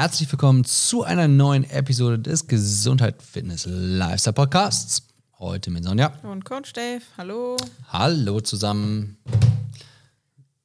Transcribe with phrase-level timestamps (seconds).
[0.00, 5.02] Herzlich willkommen zu einer neuen Episode des Gesundheit Fitness Lifestyle Podcasts.
[5.38, 6.18] Heute mit Sonja.
[6.22, 7.58] Und Coach Dave, hallo.
[7.86, 9.18] Hallo zusammen.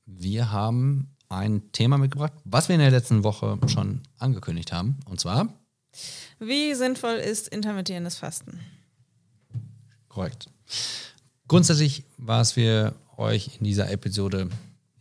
[0.05, 5.01] Wir haben ein Thema mitgebracht, was wir in der letzten Woche schon angekündigt haben.
[5.05, 5.49] Und zwar.
[6.39, 8.61] Wie sinnvoll ist intermittierendes Fasten?
[10.07, 10.47] Korrekt.
[11.49, 14.47] Grundsätzlich, was wir euch in dieser Episode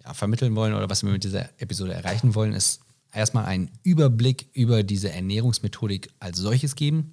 [0.05, 2.83] ja, vermitteln wollen oder was wir mit dieser Episode erreichen wollen, ist
[3.14, 7.12] erstmal einen Überblick über diese Ernährungsmethodik als solches geben,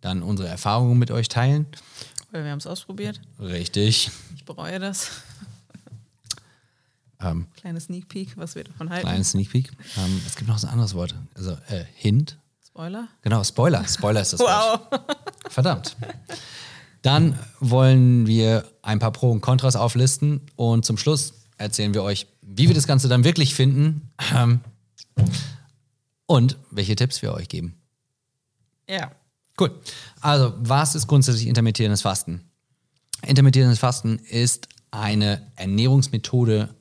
[0.00, 1.66] dann unsere Erfahrungen mit euch teilen.
[2.30, 3.20] Weil wir haben es ausprobiert.
[3.38, 4.10] Richtig.
[4.34, 5.10] Ich bereue das.
[7.22, 9.06] Ähm, Kleine Sneak Peek, was wir davon halten.
[9.06, 9.70] kleinen Sneak Peek.
[9.98, 11.14] Ähm, es gibt noch so ein anderes Wort.
[11.34, 12.38] Also äh, Hint.
[12.66, 13.08] Spoiler.
[13.20, 13.86] Genau, Spoiler.
[13.86, 14.80] Spoiler ist das Wort.
[14.90, 15.00] Wow.
[15.50, 15.96] Verdammt.
[17.02, 22.26] Dann wollen wir ein paar Pro und Kontras auflisten und zum Schluss erzählen wir euch,
[22.40, 24.60] wie wir das Ganze dann wirklich finden ähm,
[26.26, 27.74] und welche Tipps wir euch geben.
[28.88, 29.12] Ja.
[29.58, 29.78] Cool.
[30.20, 32.48] Also, was ist grundsätzlich intermittierendes Fasten?
[33.26, 36.74] Intermittierendes Fasten ist eine Ernährungsmethode,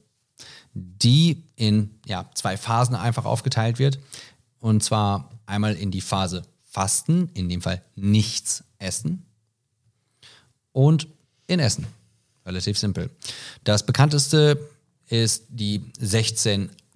[0.73, 3.99] die in ja, zwei Phasen einfach aufgeteilt wird.
[4.59, 9.25] Und zwar einmal in die Phase Fasten, in dem Fall nichts essen,
[10.71, 11.07] und
[11.47, 11.87] in Essen.
[12.45, 13.09] Relativ simpel.
[13.63, 14.69] Das bekannteste
[15.07, 15.91] ist die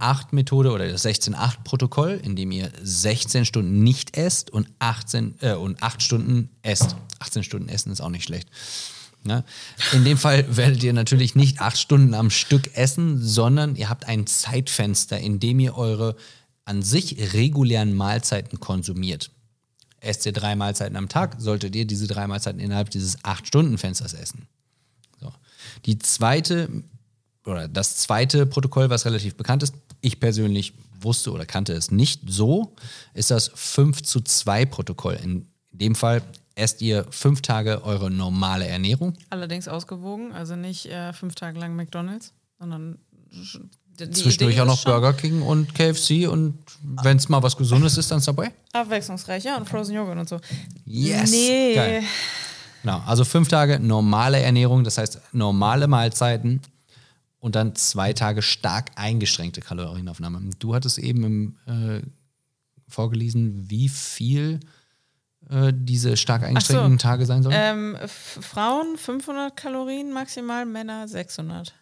[0.04, 5.82] 16-8-Methode oder das 16-8-Protokoll, in dem ihr 16 Stunden nicht esst und, 18, äh, und
[5.82, 6.96] 8 Stunden esst.
[7.20, 8.50] 18 Stunden essen ist auch nicht schlecht.
[9.24, 9.44] Ne?
[9.94, 14.08] In dem Fall werdet ihr natürlich nicht 8 Stunden am Stück essen, sondern ihr habt
[14.08, 16.16] ein Zeitfenster, in dem ihr eure
[16.66, 19.32] an sich regulären Mahlzeiten konsumiert.
[20.00, 24.48] Esst ihr drei Mahlzeiten am Tag, solltet ihr diese drei Mahlzeiten innerhalb dieses 8-Stunden-Fensters essen.
[25.86, 26.70] Die zweite
[27.46, 32.22] oder das zweite Protokoll, was relativ bekannt ist, ich persönlich wusste oder kannte es nicht
[32.28, 32.76] so,
[33.14, 35.20] ist das 5 zu 2 Protokoll.
[35.22, 36.22] In dem Fall
[36.56, 39.14] esst ihr fünf Tage eure normale Ernährung.
[39.30, 43.00] Allerdings ausgewogen, also nicht äh, fünf Tage lang McDonalds, sondern
[44.00, 46.58] die Zwischendurch auch noch ist Burger King und KFC und
[47.04, 48.50] wenn es mal was Gesundes ist, dann Subway.
[48.72, 50.40] Abwechslungsreich, ja, und Frozen Yogurt und so.
[50.86, 51.32] Yes!
[51.32, 51.76] Nee.
[51.76, 52.04] Geil.
[52.82, 56.62] Genau, also fünf Tage normale Ernährung, das heißt normale Mahlzeiten
[57.44, 60.52] und dann zwei Tage stark eingeschränkte Kalorienaufnahme.
[60.60, 62.02] Du hattest eben im, äh,
[62.88, 64.62] vorgelesen, wie viel
[65.50, 67.56] äh, diese stark eingeschränkten Tage sein sollen.
[67.58, 71.74] Ähm, Frauen 500 Kalorien maximal, Männer 600.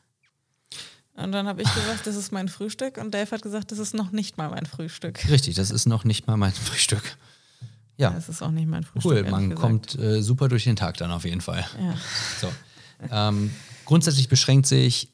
[1.13, 3.94] Und dann habe ich gesagt, das ist mein Frühstück und Dave hat gesagt, das ist
[3.94, 5.29] noch nicht mal mein Frühstück.
[5.29, 7.03] Richtig, das ist noch nicht mal mein Frühstück.
[7.97, 9.11] Ja, Das ist auch nicht mein Frühstück.
[9.11, 9.29] cool.
[9.29, 9.61] Man gesagt.
[9.61, 11.63] kommt äh, super durch den Tag dann auf jeden Fall.
[11.79, 11.95] Ja.
[12.41, 12.51] So.
[13.11, 13.51] Ähm,
[13.85, 15.11] grundsätzlich beschränkt sich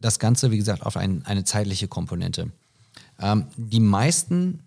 [0.00, 2.52] das Ganze, wie gesagt, auf ein, eine zeitliche Komponente.
[3.18, 4.62] Ähm, die meisten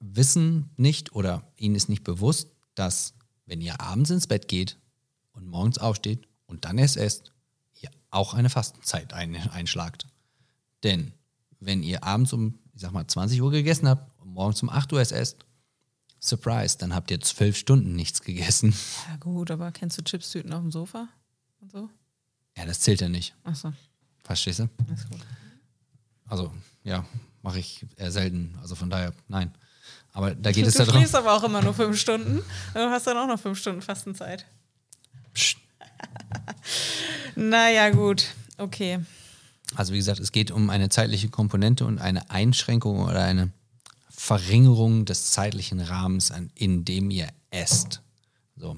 [0.00, 3.14] wissen nicht oder ihnen ist nicht bewusst, dass
[3.46, 4.78] wenn ihr abends ins Bett geht
[5.32, 7.32] und morgens aufsteht und dann erst esst,
[7.80, 10.06] ihr auch eine Fastenzeit ein, einschlagt.
[10.82, 11.12] Denn
[11.60, 14.92] wenn ihr abends um, ich sag mal, 20 Uhr gegessen habt und morgens um 8
[14.92, 15.46] Uhr erst esst,
[16.20, 18.74] Surprise, dann habt ihr zwölf Stunden nichts gegessen.
[19.10, 21.08] ja, gut, aber kennst du Chipstüten auf dem Sofa
[21.60, 21.90] und so?
[22.56, 23.34] Ja, das zählt ja nicht.
[23.42, 23.72] Achso,
[24.24, 24.68] Verstehst du?
[24.92, 25.20] ist gut.
[26.26, 26.52] Also,
[26.82, 27.04] ja,
[27.42, 28.58] mache ich eher selten.
[28.60, 29.54] Also von daher, nein.
[30.12, 30.94] Aber da geht es du darum.
[30.94, 32.42] schläfst aber auch immer nur fünf Stunden.
[32.72, 34.46] Du hast dann auch noch fünf Stunden Fastenzeit.
[35.32, 35.58] Psst.
[37.36, 38.26] Naja, gut.
[38.58, 39.00] Okay.
[39.74, 43.50] Also wie gesagt, es geht um eine zeitliche Komponente und eine Einschränkung oder eine
[44.08, 48.02] Verringerung des zeitlichen Rahmens, in dem ihr esst.
[48.56, 48.76] So.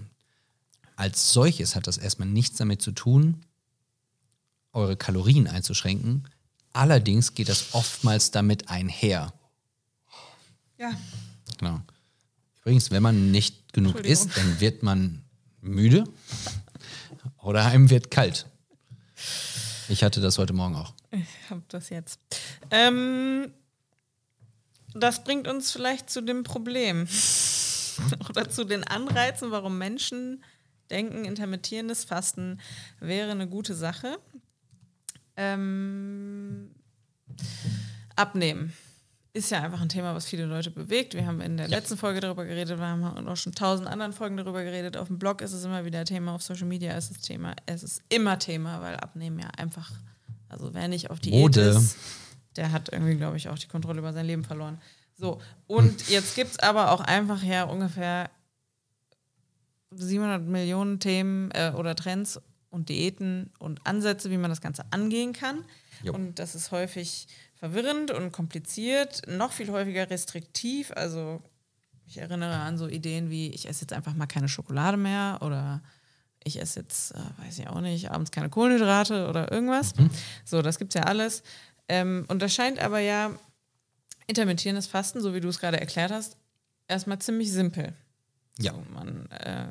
[0.96, 3.44] Als solches hat das erstmal nichts damit zu tun,
[4.76, 6.28] eure Kalorien einzuschränken.
[6.72, 9.32] Allerdings geht das oftmals damit einher.
[10.78, 10.92] Ja.
[11.58, 11.80] Genau.
[12.60, 15.22] Übrigens, wenn man nicht genug isst, dann wird man
[15.60, 16.04] müde
[17.42, 18.46] oder einem wird kalt.
[19.88, 20.92] Ich hatte das heute Morgen auch.
[21.10, 22.20] Ich hab das jetzt.
[22.70, 23.52] Ähm,
[24.94, 27.06] das bringt uns vielleicht zu dem Problem.
[28.28, 30.44] Oder zu den Anreizen, warum Menschen
[30.90, 32.60] denken, intermittierendes Fasten
[33.00, 34.18] wäre eine gute Sache.
[35.36, 36.70] Ähm,
[38.14, 38.72] abnehmen
[39.36, 41.14] ist ja einfach ein Thema, was viele Leute bewegt.
[41.14, 44.36] Wir haben in der letzten Folge darüber geredet, wir haben auch schon tausend anderen Folgen
[44.38, 44.96] darüber geredet.
[44.96, 47.54] Auf dem Blog ist es immer wieder Thema, auf Social Media ist es Thema.
[47.66, 49.90] Es ist immer Thema, weil Abnehmen ja einfach,
[50.48, 51.60] also wer nicht auf Diät Mode.
[51.60, 51.96] ist,
[52.56, 54.80] der hat irgendwie, glaube ich, auch die Kontrolle über sein Leben verloren.
[55.14, 58.30] So, und jetzt gibt es aber auch einfach ja ungefähr
[59.90, 62.40] 700 Millionen Themen äh, oder Trends
[62.76, 65.64] und Diäten und Ansätze, wie man das Ganze angehen kann.
[66.02, 66.12] Jo.
[66.12, 70.92] Und das ist häufig verwirrend und kompliziert, noch viel häufiger restriktiv.
[70.94, 71.42] Also
[72.06, 75.82] ich erinnere an so Ideen wie, ich esse jetzt einfach mal keine Schokolade mehr oder
[76.44, 79.96] ich esse jetzt, äh, weiß ich auch nicht, abends keine Kohlenhydrate oder irgendwas.
[79.96, 80.10] Mhm.
[80.44, 81.42] So, das gibt es ja alles.
[81.88, 83.30] Ähm, und das scheint aber ja
[84.26, 86.36] intermittierendes Fasten, so wie du es gerade erklärt hast,
[86.88, 87.94] erstmal ziemlich simpel.
[88.58, 88.72] Ja.
[88.72, 89.68] So, man äh,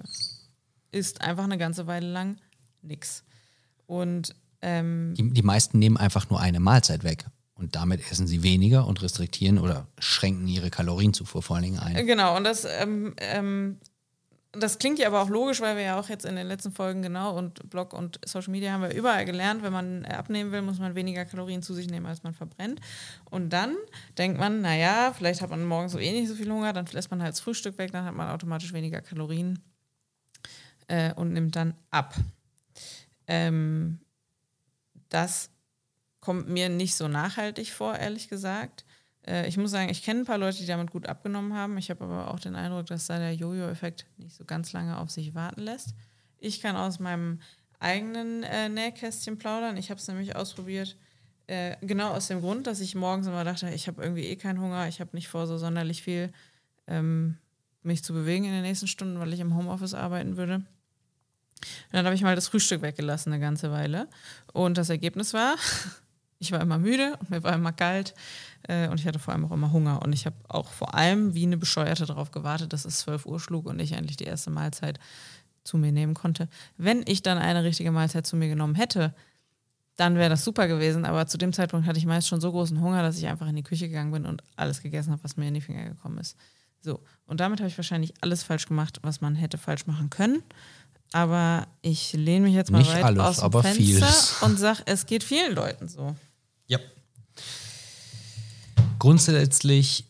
[0.92, 2.38] isst einfach eine ganze Weile lang
[2.86, 3.24] nichts.
[3.88, 7.26] Und ähm, die, die meisten nehmen einfach nur eine Mahlzeit weg.
[7.56, 12.06] Und damit essen sie weniger und restriktieren oder schränken ihre Kalorienzufuhr vor allen Dingen ein.
[12.06, 13.78] Genau, und das, ähm, ähm,
[14.52, 17.02] das klingt ja aber auch logisch, weil wir ja auch jetzt in den letzten Folgen
[17.02, 20.80] genau und Blog und Social Media haben wir überall gelernt, wenn man abnehmen will, muss
[20.80, 22.82] man weniger Kalorien zu sich nehmen, als man verbrennt.
[23.30, 23.76] Und dann
[24.18, 27.12] denkt man, naja, vielleicht hat man morgens so eh nicht so viel Hunger, dann lässt
[27.12, 29.60] man halt das Frühstück weg, dann hat man automatisch weniger Kalorien
[30.88, 32.16] äh, und nimmt dann ab.
[33.28, 34.00] Ähm,
[35.10, 35.50] das
[36.20, 38.86] kommt mir nicht so nachhaltig vor, ehrlich gesagt.
[39.26, 41.78] Äh, ich muss sagen, ich kenne ein paar Leute, die damit gut abgenommen haben.
[41.78, 45.12] Ich habe aber auch den Eindruck, dass da der Jojo-Effekt nicht so ganz lange auf
[45.12, 45.96] sich warten lässt.
[46.40, 47.40] Ich kann aus meinem
[47.80, 49.78] eigenen äh, Nähkästchen plaudern.
[49.78, 50.98] Ich habe es nämlich ausprobiert.
[51.48, 54.60] Äh, genau aus dem Grund, dass ich morgens immer dachte, ich habe irgendwie eh keinen
[54.60, 56.34] Hunger, ich habe nicht vor, so sonderlich viel
[56.88, 57.38] ähm,
[57.84, 60.64] mich zu bewegen in den nächsten Stunden, weil ich im Homeoffice arbeiten würde.
[61.62, 64.08] Und dann habe ich mal das Frühstück weggelassen eine ganze Weile.
[64.54, 65.56] Und das Ergebnis war,
[66.40, 68.14] ich war immer müde und mir war immer kalt
[68.68, 70.02] äh, und ich hatte vor allem auch immer Hunger.
[70.02, 73.40] Und ich habe auch vor allem wie eine Bescheuerte darauf gewartet, dass es 12 Uhr
[73.40, 75.00] schlug und ich endlich die erste Mahlzeit
[75.64, 76.48] zu mir nehmen konnte.
[76.78, 79.14] Wenn ich dann eine richtige Mahlzeit zu mir genommen hätte,
[79.96, 81.06] dann wäre das super gewesen.
[81.06, 83.56] Aber zu dem Zeitpunkt hatte ich meist schon so großen Hunger, dass ich einfach in
[83.56, 86.38] die Küche gegangen bin und alles gegessen habe, was mir in die Finger gekommen ist.
[86.82, 90.44] So, und damit habe ich wahrscheinlich alles falsch gemacht, was man hätte falsch machen können.
[91.12, 94.42] Aber ich lehne mich jetzt mal Nicht weit alles, aus dem aber Fenster vieles.
[94.42, 96.16] und sage, es geht vielen Leuten so.
[96.68, 96.80] Ja.
[99.00, 100.06] Grundsätzlich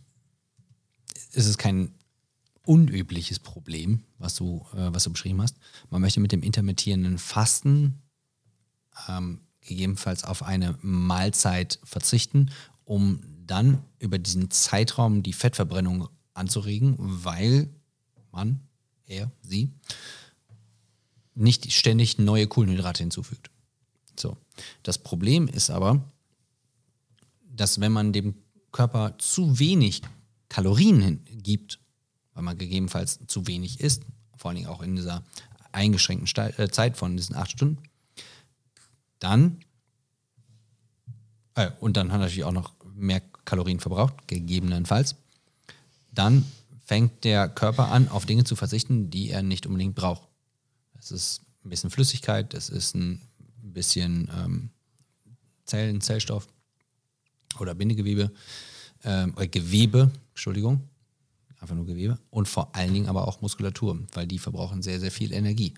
[1.34, 1.92] ist es kein
[2.66, 5.56] unübliches Problem, was du, äh, was du beschrieben hast.
[5.90, 8.02] Man möchte mit dem intermittierenden Fasten
[9.08, 12.52] ähm, gegebenenfalls auf eine Mahlzeit verzichten,
[12.86, 17.70] um dann über diesen Zeitraum die Fettverbrennung anzuregen, weil
[18.32, 18.60] man,
[19.06, 19.72] er, sie,
[21.36, 23.50] nicht ständig neue Kohlenhydrate hinzufügt.
[24.18, 24.38] So.
[24.84, 26.04] Das Problem ist aber,
[27.44, 28.36] dass wenn man dem
[28.72, 30.02] Körper zu wenig
[30.50, 31.80] Kalorien gibt,
[32.34, 34.04] weil man gegebenenfalls zu wenig isst,
[34.36, 35.24] vor allen Dingen auch in dieser
[35.72, 37.84] eingeschränkten äh, Zeit von diesen acht Stunden,
[39.20, 39.60] dann
[41.56, 45.16] äh, und dann hat er natürlich auch noch mehr Kalorien verbraucht, gegebenenfalls,
[46.12, 46.46] dann
[46.86, 50.28] fängt der Körper an, auf Dinge zu verzichten, die er nicht unbedingt braucht.
[51.06, 53.22] Es ist ein bisschen Flüssigkeit, es ist ein
[53.62, 54.70] bisschen ähm,
[55.66, 56.48] Zellen, Zellstoff
[57.60, 58.32] oder Bindegewebe,
[59.04, 60.90] ähm, oder Gewebe, Entschuldigung,
[61.60, 65.12] einfach nur Gewebe und vor allen Dingen aber auch Muskulatur, weil die verbrauchen sehr, sehr
[65.12, 65.76] viel Energie.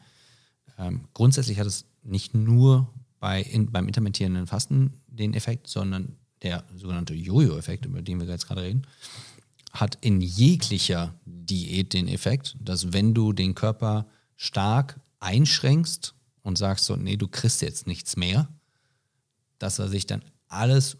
[0.77, 6.63] Ähm, grundsätzlich hat es nicht nur bei, in, beim intermittierenden Fasten den Effekt, sondern der
[6.73, 8.87] sogenannte Jojo-Effekt, über den wir jetzt gerade reden,
[9.73, 14.07] hat in jeglicher Diät den Effekt, dass wenn du den Körper
[14.37, 18.47] stark einschränkst und sagst so, nee, du kriegst jetzt nichts mehr,
[19.59, 20.97] dass er sich dann alles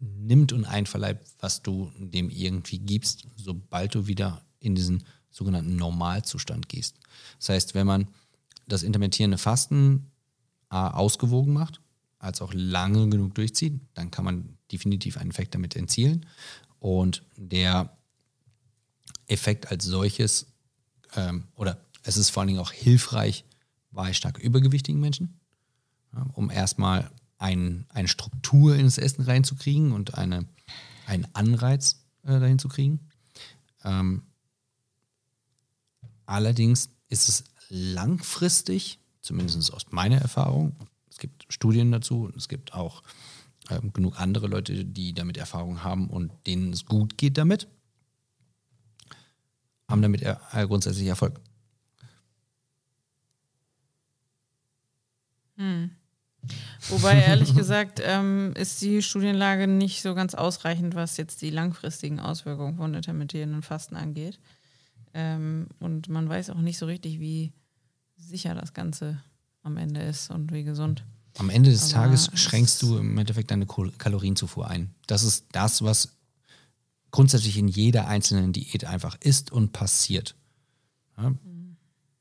[0.00, 6.68] nimmt und einverleibt, was du dem irgendwie gibst, sobald du wieder in diesen sogenannten Normalzustand
[6.68, 6.98] gehst.
[7.38, 8.08] Das heißt, wenn man
[8.66, 10.10] das intermittierende Fasten
[10.68, 11.80] A, ausgewogen macht,
[12.18, 16.26] als auch lange genug durchzieht, dann kann man definitiv einen Effekt damit erzielen.
[16.80, 17.96] Und der
[19.28, 20.46] Effekt als solches,
[21.14, 23.44] ähm, oder es ist vor allen Dingen auch hilfreich
[23.90, 25.40] bei stark übergewichtigen Menschen,
[26.34, 30.46] um erstmal ein, eine Struktur ins Essen reinzukriegen und eine,
[31.06, 33.00] einen Anreiz äh, dahin zu kriegen.
[33.84, 34.22] Ähm,
[36.26, 40.76] allerdings ist es langfristig, zumindest aus meiner Erfahrung,
[41.10, 43.02] es gibt Studien dazu, es gibt auch
[43.68, 47.66] ähm, genug andere Leute, die damit Erfahrung haben und denen es gut geht damit,
[49.88, 51.40] haben damit er, äh, grundsätzlich Erfolg.
[56.88, 62.20] Wobei, ehrlich gesagt, ähm, ist die Studienlage nicht so ganz ausreichend, was jetzt die langfristigen
[62.20, 64.38] Auswirkungen von intermittierenden Fasten angeht.
[65.14, 67.52] Ähm, und man weiß auch nicht so richtig, wie
[68.16, 69.22] sicher das Ganze
[69.62, 71.04] am Ende ist und wie gesund.
[71.38, 74.94] Am Ende des Aber Tages es- schränkst du im Endeffekt deine Kalorienzufuhr ein.
[75.06, 76.16] Das ist das, was
[77.10, 80.34] grundsätzlich in jeder einzelnen Diät einfach ist und passiert.
[81.18, 81.32] Ja?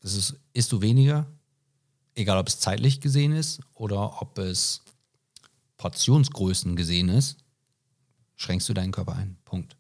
[0.02, 1.28] Das ist, isst du weniger,
[2.16, 4.82] egal ob es zeitlich gesehen ist oder ob es
[5.78, 7.38] Portionsgrößen gesehen ist,
[8.36, 9.38] schränkst du deinen Körper ein.
[9.46, 9.76] Punkt.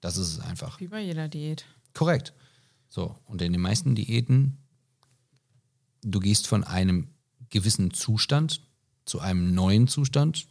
[0.00, 0.80] Das ist es einfach.
[0.80, 1.64] Wie bei jeder Diät.
[1.94, 2.32] Korrekt.
[2.88, 4.58] So, und in den meisten Diäten,
[6.02, 7.08] du gehst von einem
[7.50, 8.62] gewissen Zustand
[9.04, 10.46] zu einem neuen Zustand.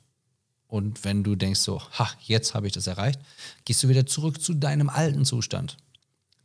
[0.68, 3.22] Und wenn du denkst so, ha, jetzt habe ich das erreicht,
[3.66, 5.78] gehst du wieder zurück zu deinem alten Zustand,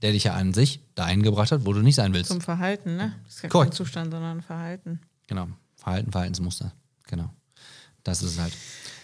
[0.02, 2.28] der dich ja an sich dahin gebracht hat, wo du nicht sein willst.
[2.28, 3.14] Zum Verhalten, ne?
[3.24, 5.00] Das ist ja kein Zustand, sondern Verhalten.
[5.28, 5.48] Genau.
[5.76, 6.72] Verhalten, Verhaltensmuster.
[7.06, 7.30] Genau.
[8.04, 8.52] Das ist es halt.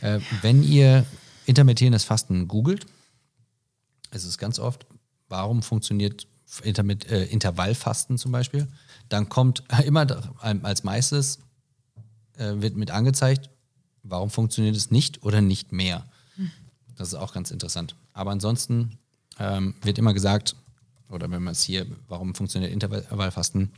[0.00, 1.06] Äh, wenn ihr
[1.46, 2.86] intermittierendes Fasten googelt,
[4.10, 4.86] ist es ganz oft,
[5.28, 6.26] warum funktioniert
[6.62, 8.66] Intermitt, äh, Intervallfasten zum Beispiel,
[9.08, 10.06] dann kommt immer
[10.40, 11.38] als meistes
[12.36, 13.50] äh, wird mit angezeigt,
[14.02, 16.06] warum funktioniert es nicht oder nicht mehr.
[16.96, 17.94] Das ist auch ganz interessant.
[18.12, 18.98] Aber ansonsten
[19.38, 20.56] ähm, wird immer gesagt,
[21.10, 23.72] oder wenn man es hier, warum funktioniert Intervallfasten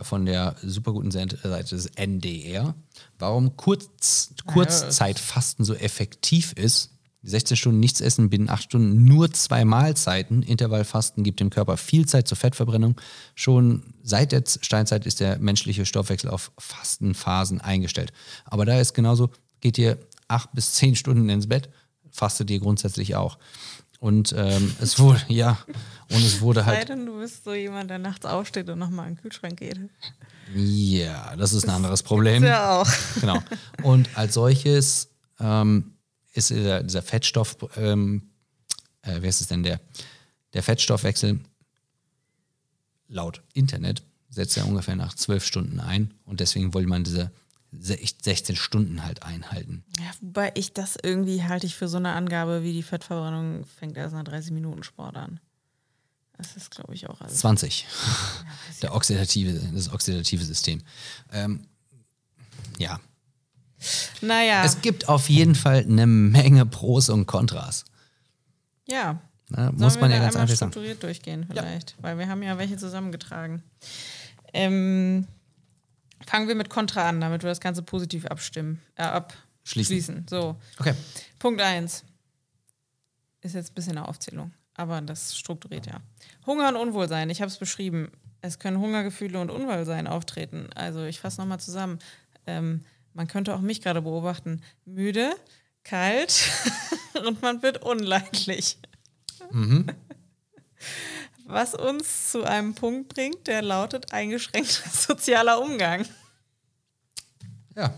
[0.00, 2.74] von der super guten Seite des NDR,
[3.18, 6.90] warum Kurz, Kurzzeitfasten so effektiv ist.
[7.26, 10.42] 16 Stunden nichts essen, binnen 8 Stunden nur zwei Mahlzeiten.
[10.42, 13.00] Intervallfasten gibt dem Körper viel Zeit zur Fettverbrennung.
[13.34, 18.12] Schon seit der Steinzeit ist der menschliche Stoffwechsel auf Fastenphasen eingestellt.
[18.44, 19.96] Aber da ist genauso, geht ihr
[20.28, 21.70] 8 bis 10 Stunden ins Bett,
[22.10, 23.38] fastet ihr grundsätzlich auch.
[24.04, 25.56] Und ähm, es wurde, ja,
[26.10, 29.08] und es wurde Sei halt, denn, du bist so jemand, der nachts aufsteht und nochmal
[29.08, 29.80] in den Kühlschrank geht.
[30.54, 32.44] ja, das ist ein anderes Problem.
[32.44, 32.88] Ja, auch.
[33.18, 33.42] Genau.
[33.82, 35.08] Und als solches
[35.40, 35.94] ähm,
[36.34, 38.28] ist dieser, dieser Fettstoff, ähm,
[39.00, 39.80] äh, wie ist es denn der?
[40.52, 41.40] Der Fettstoffwechsel
[43.08, 47.30] laut Internet setzt ja ungefähr nach zwölf Stunden ein und deswegen wollte man diese se-
[47.80, 49.84] 16 Stunden halt einhalten.
[49.98, 53.96] Ja, wobei ich das irgendwie halte ich für so eine Angabe wie die Fettverbrennung fängt
[53.96, 55.40] erst nach 30 Minuten Sport an.
[56.36, 57.36] Das ist, glaube ich, auch alles.
[57.38, 57.86] 20.
[58.82, 60.82] Der oxidative, das oxidative System.
[61.32, 61.66] Ähm,
[62.78, 62.98] ja,
[64.20, 67.84] Naja, es gibt auf jeden Fall eine Menge Pros und Kontras.
[68.86, 69.20] ja.
[69.50, 70.72] Sollen Muss man ja ganz einfach sagen.
[70.72, 73.62] strukturiert durchgehen vielleicht, weil wir haben ja welche zusammengetragen.
[74.54, 75.26] Ähm,
[76.26, 79.84] fangen wir mit Kontra an, damit wir das Ganze positiv abstimmen, äh, abschließen.
[79.84, 80.26] Schließen.
[80.28, 80.94] So, Okay.
[81.38, 82.04] Punkt 1
[83.42, 86.00] ist jetzt ein bisschen eine Aufzählung, aber das strukturiert ja.
[86.46, 88.10] Hunger und Unwohlsein, ich habe es beschrieben.
[88.40, 90.68] Es können Hungergefühle und Unwohlsein auftreten.
[90.74, 91.98] Also ich fasse nochmal zusammen.
[92.46, 94.60] Ähm, man könnte auch mich gerade beobachten.
[94.84, 95.34] Müde,
[95.82, 96.50] kalt
[97.26, 98.78] und man wird unleidlich.
[101.46, 106.06] Was uns zu einem Punkt bringt, der lautet eingeschränkter sozialer Umgang.
[107.76, 107.92] Ja.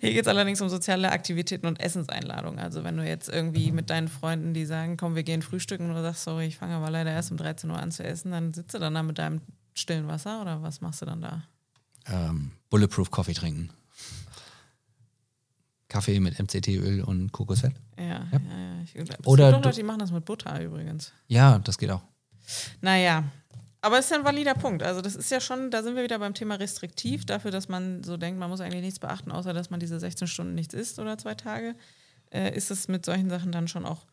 [0.00, 2.58] Hier geht es allerdings um soziale Aktivitäten und Essenseinladungen.
[2.58, 5.96] Also wenn du jetzt irgendwie mit deinen Freunden, die sagen, komm, wir gehen frühstücken und
[5.96, 8.54] du sagst, sorry, ich fange aber leider erst um 13 Uhr an zu essen, dann
[8.54, 9.40] sitzt du dann da mit deinem
[9.74, 11.42] stillen Wasser oder was machst du dann da?
[12.06, 13.70] ähm, Bulletproof Coffee trinken.
[15.90, 17.74] Kaffee mit MCT-Öl und Kokosfett.
[17.98, 18.82] Ja, ja, ja.
[18.84, 21.12] Ich, es Oder du- Leute, die machen das mit Butter übrigens.
[21.26, 22.02] Ja, das geht auch.
[22.80, 23.24] Naja,
[23.82, 24.82] aber es ist ein valider Punkt.
[24.82, 28.02] Also das ist ja schon, da sind wir wieder beim Thema restriktiv, dafür, dass man
[28.04, 30.98] so denkt, man muss eigentlich nichts beachten, außer dass man diese 16 Stunden nichts isst
[30.98, 31.74] oder zwei Tage,
[32.30, 34.06] äh, ist es mit solchen Sachen dann schon auch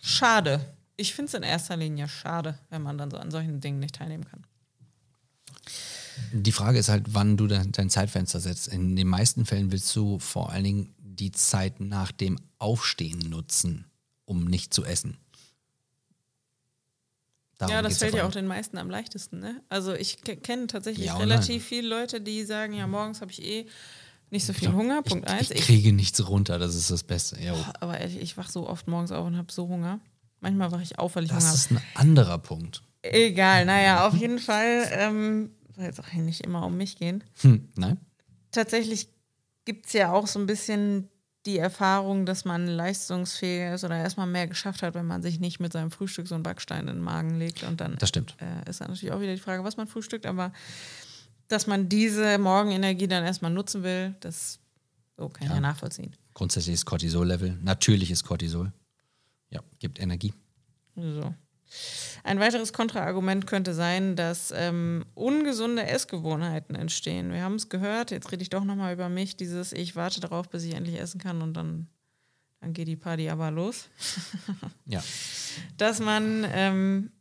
[0.00, 0.60] schade.
[0.96, 3.94] Ich finde es in erster Linie schade, wenn man dann so an solchen Dingen nicht
[3.94, 4.44] teilnehmen kann.
[6.32, 8.68] Die Frage ist halt, wann du dein, dein Zeitfenster setzt.
[8.68, 13.86] In den meisten Fällen willst du vor allen Dingen die Zeit nach dem Aufstehen nutzen,
[14.24, 15.18] um nicht zu essen.
[17.58, 19.38] Darum ja, das fällt ja auch den meisten am leichtesten.
[19.38, 19.62] Ne?
[19.68, 23.42] Also ich ke- kenne tatsächlich Ja relativ viele Leute, die sagen, ja, morgens habe ich
[23.42, 23.66] eh
[24.30, 24.78] nicht so viel allem.
[24.78, 25.50] Hunger, Punkt ich, eins.
[25.50, 27.40] Ich kriege nichts runter, das ist das Beste.
[27.40, 27.64] Ja, oh.
[27.80, 30.00] aber ehrlich, ich wache so oft morgens auf und habe so Hunger.
[30.40, 31.56] Manchmal wache ich auf, weil ich Hunger das habe.
[31.56, 32.82] ist ein anderer Punkt.
[33.02, 37.24] Egal, naja, auf jeden Fall ähm, soll jetzt auch nicht immer um mich gehen.
[37.40, 37.98] Hm, nein?
[38.50, 39.08] Tatsächlich
[39.64, 41.08] gibt es ja auch so ein bisschen
[41.46, 45.58] die Erfahrung, dass man leistungsfähiger ist oder erstmal mehr geschafft hat, wenn man sich nicht
[45.58, 47.64] mit seinem Frühstück so einen Backstein in den Magen legt.
[47.64, 48.36] Und dann Das stimmt.
[48.40, 50.52] äh, ist dann natürlich auch wieder die Frage, was man frühstückt, aber
[51.48, 54.60] dass man diese Morgenenergie dann erstmal nutzen will, das
[55.16, 56.14] so kann ich ja nachvollziehen.
[56.34, 58.72] Grundsätzliches Cortisol-Level, natürliches Cortisol.
[59.50, 60.32] Ja, gibt Energie.
[60.94, 61.34] So.
[62.24, 67.32] Ein weiteres Kontraargument könnte sein, dass ähm, ungesunde Essgewohnheiten entstehen.
[67.32, 70.48] Wir haben es gehört, jetzt rede ich doch nochmal über mich, dieses ich warte darauf,
[70.48, 71.88] bis ich endlich essen kann und dann,
[72.60, 73.88] dann geht die Party aber los.
[74.86, 75.02] Ja.
[75.78, 77.12] Dass man ähm,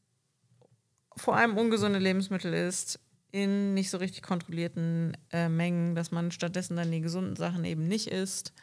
[1.15, 3.00] vor allem ungesunde Lebensmittel isst,
[3.31, 7.88] in nicht so richtig kontrollierten äh, Mengen, dass man stattdessen dann die gesunden Sachen eben
[7.88, 8.53] nicht isst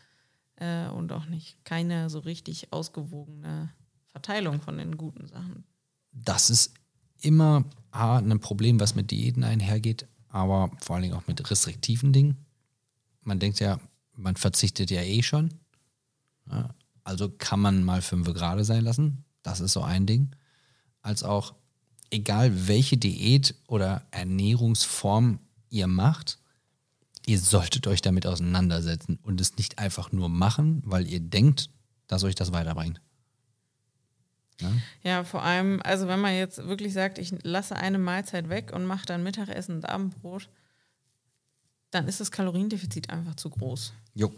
[0.56, 3.72] äh, und auch nicht keine so richtig ausgewogene
[4.08, 5.64] Verteilung von den guten Sachen.
[6.12, 6.74] Das ist
[7.20, 12.12] immer A, ein Problem, was mit Diäten einhergeht, aber vor allen Dingen auch mit restriktiven
[12.12, 12.36] Dingen.
[13.22, 13.80] Man denkt ja,
[14.14, 15.54] man verzichtet ja eh schon.
[16.50, 16.74] Ja,
[17.04, 19.24] also kann man mal fünf Grade sein lassen.
[19.42, 20.34] Das ist so ein Ding.
[21.00, 21.54] Als auch,
[22.10, 25.38] egal welche Diät oder Ernährungsform
[25.70, 26.38] ihr macht,
[27.26, 31.70] ihr solltet euch damit auseinandersetzen und es nicht einfach nur machen, weil ihr denkt,
[32.06, 33.00] dass euch das weiterbringt.
[34.60, 34.72] Ja?
[35.02, 38.84] ja, vor allem, also wenn man jetzt wirklich sagt, ich lasse eine Mahlzeit weg und
[38.84, 40.48] mache dann Mittagessen und Abendbrot,
[41.90, 43.92] dann ist das Kaloriendefizit einfach zu groß.
[44.14, 44.32] Jo.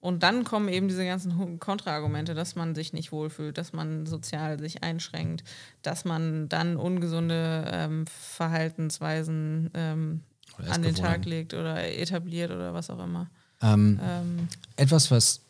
[0.00, 4.58] Und dann kommen eben diese ganzen Kontraargumente, dass man sich nicht wohlfühlt, dass man sozial
[4.58, 5.42] sich einschränkt,
[5.82, 10.20] dass man dann ungesunde ähm, Verhaltensweisen ähm,
[10.68, 13.30] an den Tag legt oder etabliert oder was auch immer.
[13.62, 15.40] Ähm, ähm, etwas, was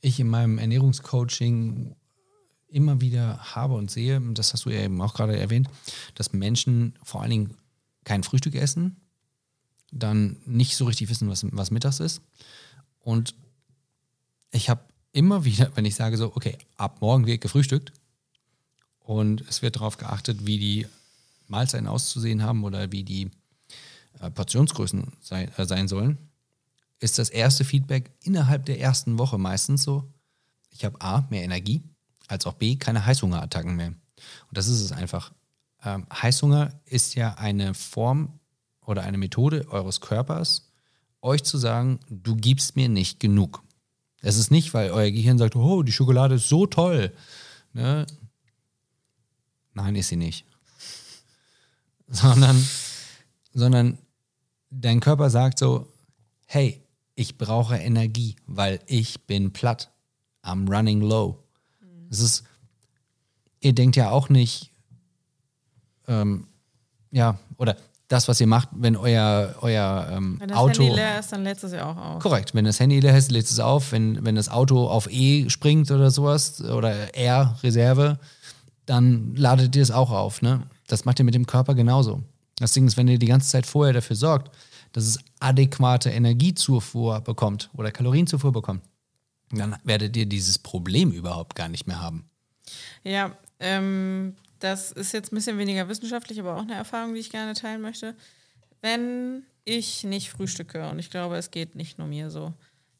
[0.00, 1.94] ich in meinem Ernährungscoaching
[2.72, 5.68] immer wieder habe und sehe, das hast du ja eben auch gerade erwähnt,
[6.14, 7.56] dass Menschen vor allen Dingen
[8.04, 8.96] kein Frühstück essen,
[9.90, 12.22] dann nicht so richtig wissen, was, was mittags ist.
[13.00, 13.34] Und
[14.50, 17.92] ich habe immer wieder, wenn ich sage so, okay, ab morgen wird gefrühstückt
[19.00, 20.86] und es wird darauf geachtet, wie die
[21.48, 23.30] Mahlzeiten auszusehen haben oder wie die
[24.20, 26.18] äh, Portionsgrößen sei, äh, sein sollen,
[26.98, 30.10] ist das erste Feedback innerhalb der ersten Woche meistens so,
[30.70, 31.82] ich habe A, mehr Energie,
[32.28, 33.88] als auch B, keine Heißhungerattacken mehr.
[33.88, 35.32] Und das ist es einfach.
[35.84, 38.38] Ähm, Heißhunger ist ja eine Form
[38.84, 40.70] oder eine Methode eures Körpers,
[41.20, 43.62] euch zu sagen, du gibst mir nicht genug.
[44.20, 47.12] Es ist nicht, weil euer Gehirn sagt, oh, die Schokolade ist so toll.
[47.72, 48.06] Ne?
[49.74, 50.44] Nein, ist sie nicht.
[52.08, 52.62] Sondern,
[53.54, 53.98] sondern
[54.70, 55.88] dein Körper sagt so,
[56.46, 56.82] hey,
[57.14, 59.90] ich brauche Energie, weil ich bin platt.
[60.42, 61.41] I'm running low.
[62.12, 62.44] Es ist,
[63.60, 64.70] ihr denkt ja auch nicht,
[66.06, 66.46] ähm,
[67.10, 67.74] ja, oder
[68.08, 70.82] das, was ihr macht, wenn euer, euer ähm, wenn das Auto.
[70.82, 72.22] Handy leer ist, dann lädt es ja auch auf.
[72.22, 73.92] Korrekt, wenn das Handy leer ist, lädt es auf.
[73.92, 78.18] Wenn, wenn das Auto auf E springt oder sowas oder R, Reserve,
[78.84, 80.42] dann ladet ihr es auch auf.
[80.42, 80.64] Ne?
[80.88, 82.22] Das macht ihr mit dem Körper genauso.
[82.56, 84.54] Das Ding ist, wenn ihr die ganze Zeit vorher dafür sorgt,
[84.92, 88.82] dass es adäquate Energiezufuhr bekommt oder Kalorienzufuhr bekommt,
[89.58, 92.28] dann werdet ihr dieses Problem überhaupt gar nicht mehr haben.
[93.04, 97.30] Ja, ähm, das ist jetzt ein bisschen weniger wissenschaftlich, aber auch eine Erfahrung, die ich
[97.30, 98.14] gerne teilen möchte.
[98.80, 102.52] Wenn ich nicht frühstücke, und ich glaube, es geht nicht nur mir so,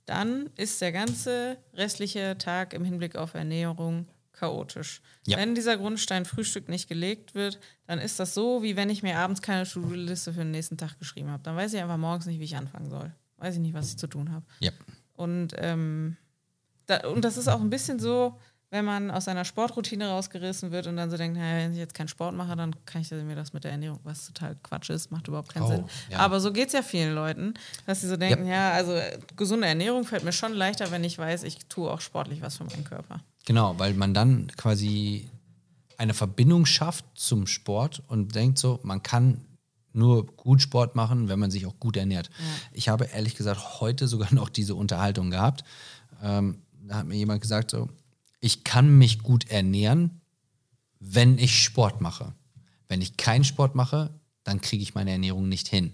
[0.07, 5.03] dann ist der ganze restliche Tag im Hinblick auf Ernährung chaotisch.
[5.27, 5.39] Ja.
[5.39, 9.19] Wenn dieser Grundstein Frühstück nicht gelegt wird, dann ist das so, wie wenn ich mir
[9.19, 11.43] abends keine To-Do-Liste für den nächsten Tag geschrieben habe.
[11.43, 13.13] Dann weiß ich einfach morgens nicht, wie ich anfangen soll.
[13.37, 14.45] Weiß ich nicht, was ich zu tun habe.
[14.59, 14.73] Ja.
[15.15, 16.17] Und, ähm,
[16.87, 18.37] da, und das ist auch ein bisschen so,
[18.73, 21.93] wenn man aus seiner Sportroutine rausgerissen wird und dann so denkt, naja, wenn ich jetzt
[21.93, 25.11] keinen Sport mache, dann kann ich mir das mit der Ernährung, was total Quatsch ist,
[25.11, 25.85] macht überhaupt keinen oh, Sinn.
[26.09, 26.21] Ja.
[26.21, 27.53] Aber so geht es ja vielen Leuten,
[27.85, 28.71] dass sie so denken, ja.
[28.71, 28.99] ja, also
[29.37, 32.65] gesunde Ernährung fällt mir schon leichter, wenn ich weiß, ich tue auch sportlich was für
[32.65, 33.21] meinen Körper.
[33.45, 35.29] Genau, weil man dann quasi
[35.99, 39.45] eine Verbindung schafft zum Sport und denkt so, man kann
[39.93, 42.31] nur gut Sport machen, wenn man sich auch gut ernährt.
[42.39, 42.45] Ja.
[42.73, 45.63] Ich habe ehrlich gesagt heute sogar noch diese Unterhaltung gehabt.
[46.23, 47.89] Ähm, da hat mir jemand gesagt, so,
[48.41, 50.21] ich kann mich gut ernähren,
[50.99, 52.35] wenn ich Sport mache.
[52.89, 54.11] Wenn ich keinen Sport mache,
[54.45, 55.93] dann kriege ich meine Ernährung nicht hin.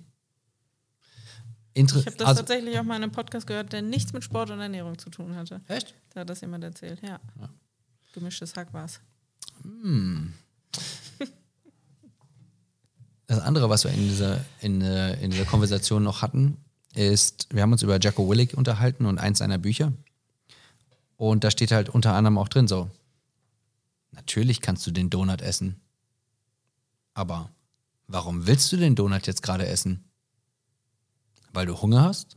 [1.74, 4.24] Inter ich habe das also, tatsächlich auch mal in einem Podcast gehört, der nichts mit
[4.24, 5.60] Sport und Ernährung zu tun hatte.
[5.68, 5.94] Echt?
[6.10, 7.20] Da hat das jemand erzählt, ja.
[7.38, 7.48] ja.
[8.12, 9.00] Gemischtes Hack war's.
[9.62, 10.32] Hm.
[13.28, 16.56] Das andere, was wir in dieser, in, äh, in dieser Konversation noch hatten,
[16.94, 19.92] ist, wir haben uns über Jacko Willick unterhalten und eins seiner Bücher.
[21.18, 22.90] Und da steht halt unter anderem auch drin so,
[24.12, 25.80] natürlich kannst du den Donut essen.
[27.12, 27.50] Aber
[28.06, 30.04] warum willst du den Donut jetzt gerade essen?
[31.52, 32.36] Weil du Hunger hast?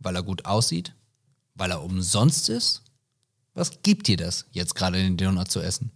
[0.00, 0.94] Weil er gut aussieht?
[1.54, 2.82] Weil er umsonst ist?
[3.54, 5.92] Was gibt dir das, jetzt gerade den Donut zu essen?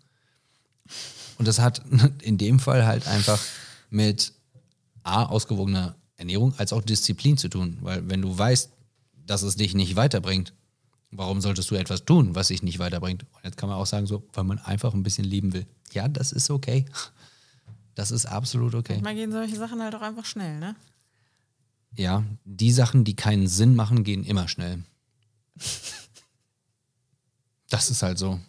[1.38, 1.82] Und das hat
[2.22, 3.40] in dem Fall halt einfach
[3.90, 4.32] mit
[5.02, 7.78] A, ausgewogener Ernährung, als auch Disziplin zu tun.
[7.80, 8.70] Weil wenn du weißt,
[9.26, 10.52] dass es dich nicht weiterbringt,
[11.12, 13.24] warum solltest du etwas tun, was dich nicht weiterbringt?
[13.32, 15.66] Und jetzt kann man auch sagen, so, weil man einfach ein bisschen lieben will.
[15.92, 16.86] Ja, das ist okay.
[17.94, 18.94] Das ist absolut okay.
[18.94, 20.74] Manchmal gehen solche Sachen halt auch einfach schnell, ne?
[21.94, 24.82] Ja, die Sachen, die keinen Sinn machen, gehen immer schnell.
[27.68, 28.40] Das ist halt so.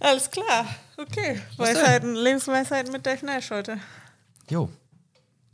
[0.00, 0.66] Alles klar.
[0.98, 1.40] Okay.
[1.56, 3.78] Weisheiten, Lebensweisheiten mit Nash heute.
[4.50, 4.70] Jo.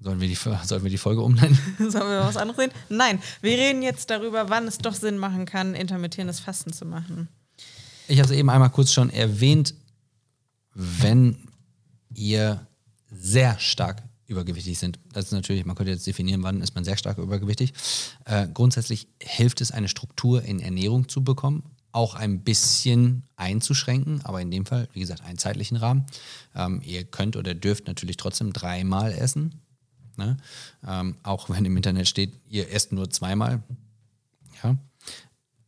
[0.05, 1.59] Sollen wir, die, sollen wir die Folge umnennen?
[1.79, 2.75] sollen wir was anderes reden?
[2.91, 7.29] Nein, wir reden jetzt darüber, wann es doch Sinn machen kann, intermittierendes Fasten zu machen.
[8.07, 9.75] Ich habe es eben einmal kurz schon erwähnt,
[10.75, 11.49] wenn
[12.15, 12.67] ihr
[13.11, 14.99] sehr stark übergewichtig sind.
[15.15, 17.73] Das ist natürlich, man könnte jetzt definieren, wann ist man sehr stark übergewichtig.
[18.27, 21.63] Äh, grundsätzlich hilft es, eine Struktur in Ernährung zu bekommen,
[21.93, 26.05] auch ein bisschen einzuschränken, aber in dem Fall, wie gesagt, einen zeitlichen Rahmen.
[26.55, 29.63] Ähm, ihr könnt oder dürft natürlich trotzdem dreimal essen.
[30.17, 30.37] Ne?
[30.87, 33.63] Ähm, auch wenn im Internet steht, ihr esst nur zweimal.
[34.63, 34.77] Ja.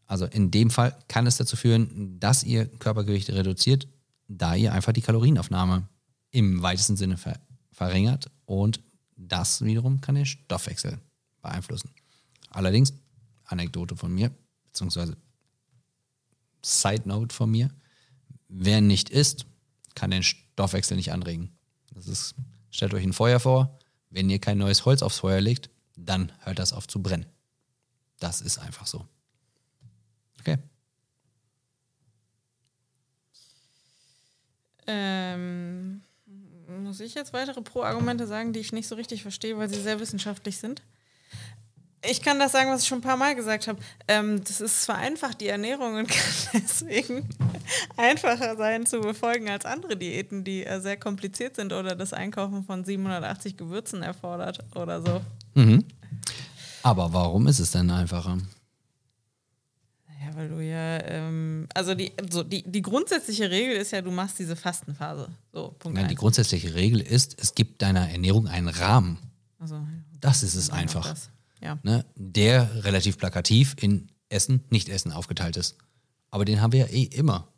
[0.07, 3.89] Also in dem Fall kann es dazu führen, dass ihr Körpergewicht reduziert,
[4.29, 5.89] da ihr einfach die Kalorienaufnahme
[6.31, 7.39] im weitesten Sinne ver
[7.73, 8.81] verringert und
[9.17, 10.99] das wiederum kann den Stoffwechsel
[11.43, 11.91] beeinflussen.
[12.51, 12.95] Allerdings,
[13.45, 14.31] Anekdote von mir,
[14.65, 15.17] beziehungsweise
[16.63, 17.71] Side Note von mir,
[18.49, 19.47] wer nicht isst,
[19.95, 21.51] kann den Stoffwechsel nicht anregen.
[21.95, 22.35] Das ist,
[22.71, 23.79] stellt euch ein Feuer vor,
[24.11, 27.27] wenn ihr kein neues Holz aufs Feuer legt, dann hört das auf zu brennen.
[28.19, 29.07] Das ist einfach so.
[30.41, 30.59] Okay.
[34.87, 36.03] Ähm,
[36.69, 40.01] muss ich jetzt weitere Pro-Argumente sagen, die ich nicht so richtig verstehe, weil sie sehr
[40.01, 40.83] wissenschaftlich sind?
[42.09, 43.81] Ich kann das sagen, was ich schon ein paar Mal gesagt habe.
[44.07, 47.29] Ähm, das ist zwar einfach die Ernährung und kann deswegen
[47.97, 52.65] einfacher sein zu befolgen als andere Diäten, die äh, sehr kompliziert sind oder das Einkaufen
[52.65, 55.21] von 780 Gewürzen erfordert oder so.
[55.55, 55.85] Mhm.
[56.83, 58.39] Aber warum ist es denn einfacher?
[60.21, 64.11] Ja, weil du ja, ähm, also die, so die, die grundsätzliche Regel ist ja, du
[64.11, 65.29] machst diese Fastenphase.
[65.53, 69.19] So, Punkt Ja, die grundsätzliche Regel ist, es gibt deiner Ernährung einen Rahmen.
[69.59, 69.81] Also,
[70.21, 71.15] Das ist es genau einfach.
[71.61, 71.79] Ja.
[71.83, 72.05] Ne?
[72.15, 75.77] Der relativ plakativ in Essen, Nicht-Essen aufgeteilt ist.
[76.31, 77.49] Aber den haben wir ja eh immer.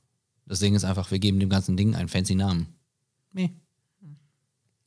[0.49, 2.69] Das Ding ist einfach, wir geben dem ganzen Ding einen fancy Namen.
[3.33, 3.53] Nee.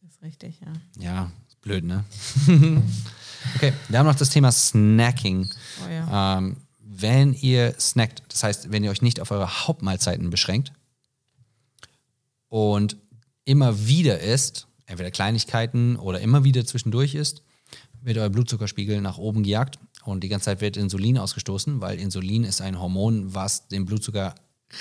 [0.01, 0.73] Das ist richtig, ja.
[1.03, 2.03] Ja, ist blöd, ne?
[3.55, 5.47] okay, wir haben noch das Thema Snacking.
[5.85, 6.37] Oh ja.
[6.39, 10.73] Ähm, wenn ihr snackt, das heißt, wenn ihr euch nicht auf eure Hauptmahlzeiten beschränkt
[12.49, 12.97] und
[13.45, 17.43] immer wieder isst, entweder Kleinigkeiten oder immer wieder zwischendurch isst,
[18.01, 22.43] wird euer Blutzuckerspiegel nach oben gejagt und die ganze Zeit wird Insulin ausgestoßen, weil Insulin
[22.43, 24.33] ist ein Hormon, was den Blutzucker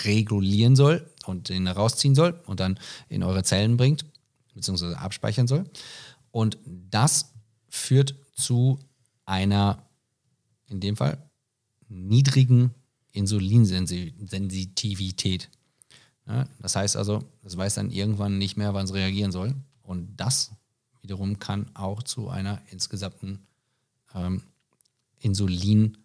[0.04, 4.04] regulieren soll und den rausziehen soll und dann in eure Zellen bringt,
[4.54, 5.64] beziehungsweise abspeichern soll.
[6.30, 7.32] Und das
[7.68, 8.78] führt zu
[9.26, 9.86] einer,
[10.68, 11.18] in dem Fall,
[11.88, 12.74] niedrigen
[13.12, 15.50] Insulinsensitivität.
[16.26, 19.56] Ja, das heißt also, es weiß dann irgendwann nicht mehr, wann es reagieren soll.
[19.82, 20.52] Und das
[21.02, 23.40] wiederum kann auch zu einer insgesamten
[24.14, 24.42] ähm,
[25.18, 25.98] Insulin,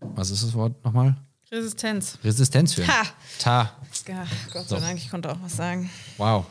[0.00, 1.16] was ist das Wort nochmal?
[1.54, 2.18] Resistenz.
[2.24, 2.88] Resistenz führen.
[2.88, 3.02] Ha!
[3.38, 3.70] Ta.
[4.08, 4.76] Ja, Gott So.
[4.76, 5.88] sei Dank, ich konnte auch was sagen.
[6.18, 6.46] Wow.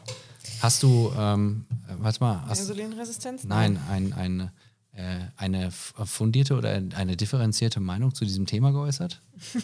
[0.62, 3.44] Hast du, ähm, äh, warte mal, hast, Insulinresistenz?
[3.44, 4.52] nein, ein, ein,
[4.94, 9.22] äh, eine f- fundierte oder eine differenzierte Meinung zu diesem Thema geäußert?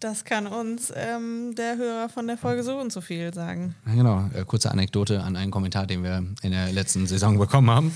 [0.00, 3.74] Das kann uns ähm, der Hörer von der Folge so und so viel sagen.
[3.86, 7.94] Genau, äh, kurze Anekdote an einen Kommentar, den wir in der letzten Saison bekommen haben.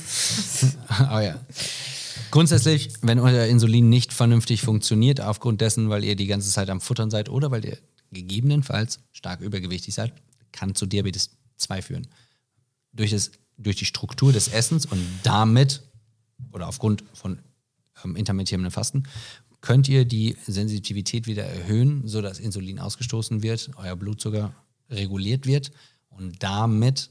[0.88, 1.34] Aber ja.
[2.30, 6.80] Grundsätzlich, wenn euer Insulin nicht vernünftig funktioniert, aufgrund dessen, weil ihr die ganze Zeit am
[6.80, 7.78] Futtern seid oder weil ihr
[8.10, 10.12] gegebenenfalls stark übergewichtig seid,
[10.52, 12.06] kann zu Diabetes 2 führen.
[12.92, 15.82] Durch, das, durch die Struktur des Essens und damit
[16.52, 17.38] oder aufgrund von
[18.04, 19.04] ähm, intermittierendem Fasten
[19.60, 24.54] könnt ihr die Sensitivität wieder erhöhen, sodass Insulin ausgestoßen wird, euer Blutzucker
[24.88, 25.72] reguliert wird
[26.10, 27.10] und damit,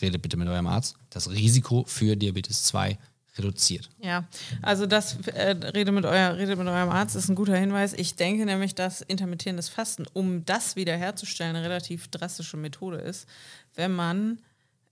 [0.00, 2.98] redet bitte mit eurem Arzt, das Risiko für Diabetes 2
[3.38, 3.88] reduziert.
[4.00, 4.24] Ja,
[4.62, 7.92] also das äh, rede, mit euer, rede mit eurem Arzt ist ein guter Hinweis.
[7.92, 13.28] Ich denke nämlich, dass intermittierendes Fasten, um das wiederherzustellen, eine relativ drastische Methode ist,
[13.74, 14.38] wenn man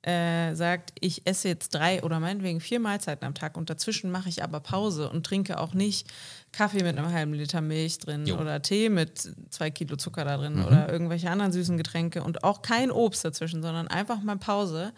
[0.07, 4.29] äh, sagt, ich esse jetzt drei oder meinetwegen vier Mahlzeiten am Tag und dazwischen mache
[4.29, 6.07] ich aber Pause und trinke auch nicht
[6.53, 8.39] Kaffee mit einem halben Liter Milch drin Jo.
[8.39, 12.63] oder Tee mit zwei Kilo Zucker da drin oder irgendwelche anderen süßen Getränke und auch
[12.63, 14.93] kein Obst dazwischen, sondern einfach mal Pause.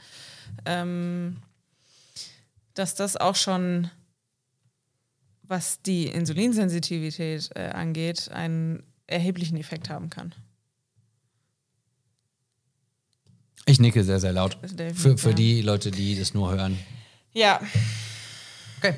[0.67, 1.39] Ähm,
[2.79, 3.91] dass das auch schon,
[5.43, 10.35] was die Insulinsensitivität äh, angeht, einen erheblichen Effekt haben kann.
[13.67, 14.57] Ich nicke sehr, sehr laut.
[14.63, 16.79] Also Für, für die Leute, die das nur hören.
[17.33, 17.61] Ja,
[18.79, 18.95] Okay.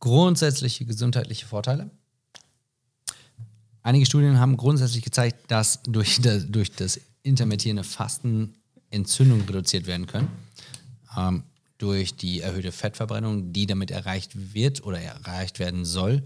[0.00, 1.90] Grundsätzliche gesundheitliche Vorteile.
[3.82, 8.54] Einige Studien haben grundsätzlich gezeigt, dass durch das, durch das intermittierende Fasten
[8.90, 10.28] Entzündungen reduziert werden können.
[11.16, 11.42] Ähm,
[11.78, 16.24] durch die erhöhte Fettverbrennung, die damit erreicht wird oder erreicht werden soll,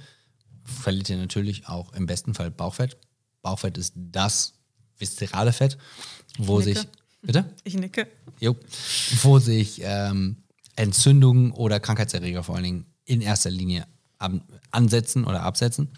[0.64, 2.96] verliert ihr natürlich auch im besten Fall Bauchfett.
[3.42, 4.54] Bauchfett ist das
[4.98, 5.76] viszerale Fett,
[6.38, 6.78] wo sich.
[7.20, 7.44] Bitte?
[7.62, 8.08] ich nicke.
[8.40, 8.56] Jo.
[9.22, 10.38] Wo sich ähm,
[10.74, 13.86] Entzündungen oder Krankheitserreger vor allen Dingen in erster Linie
[14.70, 15.88] ansetzen oder absetzen.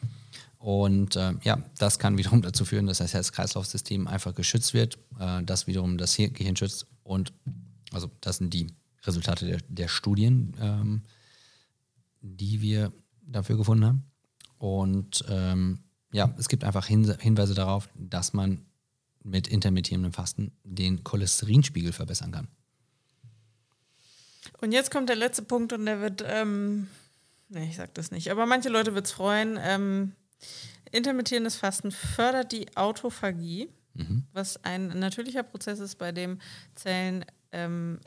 [0.58, 5.42] Und äh, ja, das kann wiederum dazu führen, dass das Herz-Kreislauf-System einfach geschützt wird, äh,
[5.42, 6.86] das wiederum das Gehirn schützt.
[7.02, 7.32] Und
[7.92, 8.68] also das sind die
[9.06, 11.02] Resultate der, der Studien, ähm,
[12.20, 14.04] die wir dafür gefunden haben.
[14.58, 15.80] Und ähm,
[16.12, 18.64] ja, es gibt einfach Hin Hinweise darauf, dass man
[19.22, 22.48] mit intermittierendem Fasten den Cholesterinspiegel verbessern kann.
[24.60, 26.88] Und jetzt kommt der letzte Punkt und der wird, ähm,
[27.48, 29.58] nee, ich sag das nicht, aber manche Leute wird es freuen.
[29.60, 30.12] Ähm,
[30.92, 34.24] intermittierendes Fasten fördert die Autophagie, mhm.
[34.32, 36.38] was ein natürlicher Prozess ist, bei dem
[36.74, 37.98] Zellen ähm,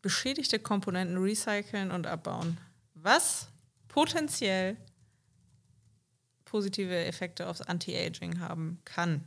[0.00, 2.58] beschädigte Komponenten recyceln und abbauen.
[2.94, 3.48] Was
[3.88, 4.76] potenziell
[6.52, 9.22] positive Effekte aufs Anti-Aging haben kann.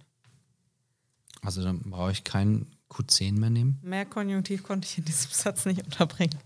[1.41, 3.79] Also dann brauche ich keinen Q10 mehr nehmen?
[3.81, 6.37] Mehr Konjunktiv konnte ich in diesem Satz nicht unterbringen.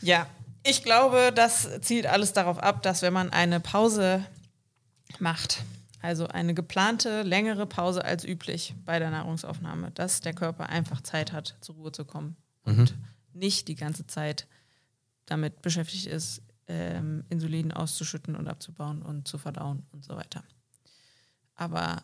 [0.00, 0.26] Ja,
[0.64, 4.26] ich glaube, das zielt alles darauf ab, dass wenn man eine Pause
[5.20, 5.62] macht,
[6.02, 11.32] also eine geplante längere Pause als üblich bei der Nahrungsaufnahme, dass der Körper einfach Zeit
[11.32, 12.80] hat, zur Ruhe zu kommen mhm.
[12.80, 12.94] und
[13.32, 14.48] nicht die ganze Zeit
[15.26, 20.42] damit beschäftigt ist, ähm, Insulin auszuschütten und abzubauen und zu verdauen und so weiter.
[21.54, 22.02] Aber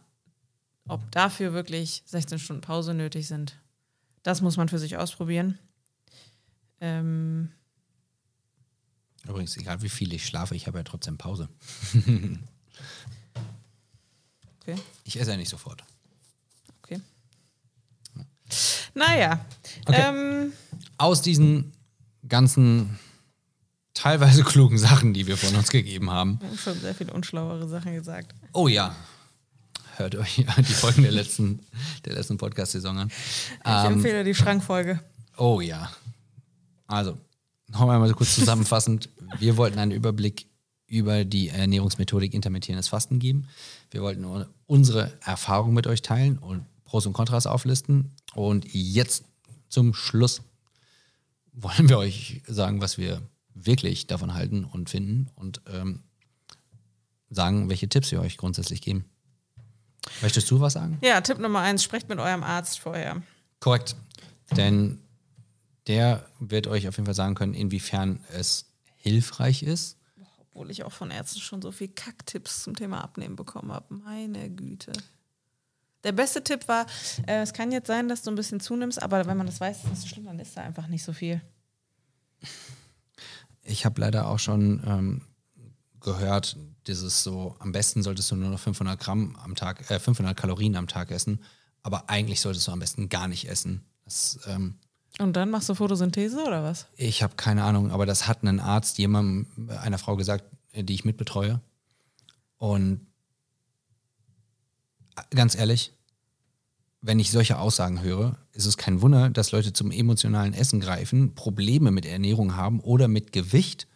[0.87, 3.59] ob dafür wirklich 16 Stunden Pause nötig sind,
[4.23, 5.59] das muss man für sich ausprobieren.
[6.81, 7.51] Ähm
[9.25, 11.49] Übrigens, egal wie viel ich schlafe, ich habe ja trotzdem Pause.
[14.69, 14.81] okay.
[15.05, 15.83] Ich esse ja nicht sofort.
[16.83, 17.01] Okay.
[18.95, 19.45] Naja.
[19.87, 20.03] Okay.
[20.09, 20.53] Ähm,
[20.97, 21.73] Aus diesen
[22.27, 22.99] ganzen
[23.95, 26.41] teilweise klugen Sachen, die wir von uns gegeben haben.
[26.41, 28.35] Wir haben schon sehr viele unschlauere Sachen gesagt.
[28.53, 28.95] Oh ja.
[29.97, 31.61] Hört euch die Folgen der letzten,
[32.05, 33.09] der letzten Podcast-Saison an.
[33.09, 33.15] Ich
[33.65, 35.01] ähm, empfehle die Schrankfolge.
[35.37, 35.91] Oh ja.
[36.87, 37.19] Also,
[37.69, 39.09] noch einmal kurz zusammenfassend.
[39.39, 40.48] wir wollten einen Überblick
[40.89, 43.47] über die Ernährungsmethodik intermittierendes Fasten geben.
[43.91, 44.25] Wir wollten
[44.67, 48.11] unsere Erfahrung mit euch teilen und Pros und Kontras auflisten.
[48.35, 49.25] Und jetzt
[49.69, 50.43] zum Schluss
[51.53, 53.23] wollen wir euch sagen, was wir
[53.55, 56.03] wirklich davon halten und finden und ähm,
[57.29, 59.05] sagen, welche Tipps wir euch grundsätzlich geben.
[60.23, 60.99] Möchtest du was sagen?
[61.03, 63.23] Ja, Tipp Nummer eins, sprecht mit eurem Arzt vorher.
[63.61, 63.97] Korrekt.
[64.57, 65.01] Denn
[65.87, 69.98] der wird euch auf jeden Fall sagen können, inwiefern es hilfreich ist.
[70.59, 73.95] Obwohl ich auch von Ärzten schon so viel Kacktipps zum Thema Abnehmen bekommen habe.
[73.95, 74.93] Meine Güte.
[76.05, 76.87] Der beste Tipp war,
[77.27, 79.85] äh, es kann jetzt sein, dass du ein bisschen zunimmst, aber wenn man das weiß,
[79.85, 81.41] ist das schlimm, dann ist da einfach nicht so viel
[83.69, 85.23] ich habe leider auch schon ähm,
[86.01, 90.37] gehört, dieses so, am besten solltest du nur noch 500 Gramm am Tag, äh, 500
[90.37, 91.43] Kalorien am Tag essen,
[91.83, 93.85] aber eigentlich solltest du am besten gar nicht essen.
[94.05, 94.79] Das, ähm,
[95.19, 96.87] und dann machst du Photosynthese oder was?
[96.97, 100.45] Ich habe keine Ahnung, aber das hat ein Arzt jemandem, einer Frau gesagt,
[100.75, 101.61] die ich mitbetreue.
[102.59, 103.07] Und
[105.31, 105.93] ganz ehrlich,
[107.01, 111.35] wenn ich solche Aussagen höre, ist es kein Wunder, dass Leute zum emotionalen Essen greifen,
[111.35, 113.87] Probleme mit Ernährung haben oder mit Gewicht.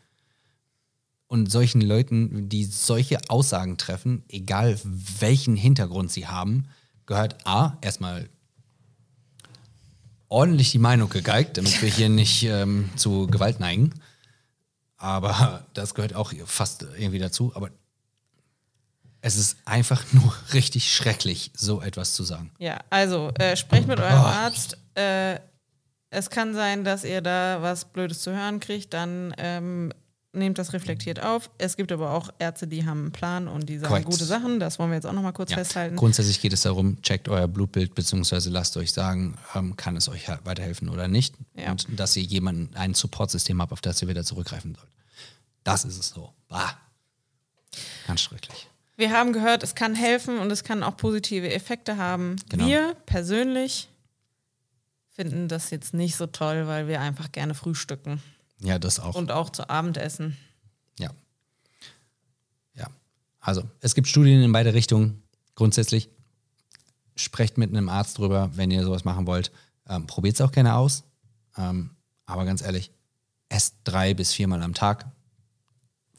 [1.27, 6.69] Und solchen Leuten, die solche Aussagen treffen, egal welchen Hintergrund sie haben,
[7.07, 8.29] gehört A, erstmal
[10.33, 13.93] ordentlich die Meinung gegeigt, damit wir hier nicht ähm, zu Gewalt neigen.
[14.97, 17.53] Aber das gehört auch fast irgendwie dazu.
[17.55, 17.71] Aber
[19.21, 22.51] es ist einfach nur richtig schrecklich, so etwas zu sagen.
[22.59, 24.27] Ja, also äh, sprecht mit eurem oh.
[24.27, 24.79] Arzt.
[24.95, 25.39] Äh,
[26.11, 29.93] es kann sein, dass ihr da was Blödes zu hören kriegt, dann ähm,
[30.33, 31.51] nehmt das reflektiert auf.
[31.59, 34.07] Es gibt aber auch Ärzte, die haben einen Plan und die sagen Correct.
[34.07, 34.61] gute Sachen.
[34.61, 35.59] Das wollen wir jetzt auch nochmal kurz ja.
[35.59, 35.97] festhalten.
[35.97, 40.29] Grundsätzlich geht es darum, checkt euer Blutbild, beziehungsweise lasst euch sagen, ähm, kann es euch
[40.45, 41.35] weiterhelfen oder nicht.
[41.55, 41.73] Ja.
[41.73, 44.89] Und dass ihr jemanden, ein Supportsystem habt, auf das ihr wieder zurückgreifen sollt.
[45.65, 46.33] Das ist es so.
[46.49, 46.77] Bah.
[48.07, 48.69] Ganz schrecklich.
[48.97, 52.37] Wir haben gehört, es kann helfen und es kann auch positive Effekte haben.
[52.49, 52.67] Genau.
[52.67, 53.89] Wir persönlich
[55.11, 58.23] finden das jetzt nicht so toll, weil wir einfach gerne frühstücken.
[58.63, 59.15] Ja, das auch.
[59.15, 60.37] Und auch zu Abendessen.
[60.99, 61.11] Ja.
[62.75, 62.87] Ja.
[63.41, 65.23] Also, es gibt Studien in beide Richtungen.
[65.55, 66.09] Grundsätzlich
[67.17, 69.51] sprecht mit einem Arzt drüber, wenn ihr sowas machen wollt.
[69.89, 71.05] Ähm, Probiert es auch gerne aus.
[71.57, 71.91] Ähm,
[72.25, 72.91] aber ganz ehrlich,
[73.49, 75.07] esst drei bis viermal am Tag.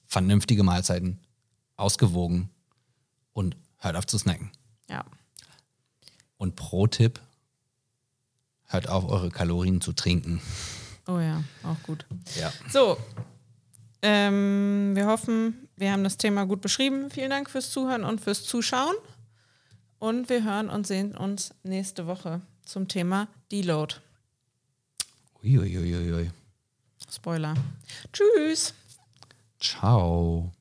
[0.06, 1.20] Vernünftige Mahlzeiten.
[1.76, 2.50] Ausgewogen
[3.32, 4.52] und hört auf zu snacken.
[4.90, 5.06] Ja.
[6.38, 7.20] Und Pro-Tipp,
[8.66, 10.42] hört auf, eure Kalorien zu trinken.
[11.08, 12.06] Oh ja, auch gut.
[12.40, 12.52] Ja.
[12.70, 12.98] So,
[14.02, 17.10] ähm, wir hoffen, wir haben das Thema gut beschrieben.
[17.10, 18.96] Vielen Dank fürs Zuhören und fürs Zuschauen.
[19.98, 23.96] Und wir hören und sehen uns nächste Woche zum Thema Deload.
[25.42, 26.32] Uiuiuiui.
[27.10, 27.54] Spoiler.
[28.12, 28.74] Tschüss.
[29.60, 30.52] Ciao.